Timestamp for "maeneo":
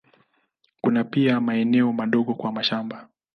1.41-1.93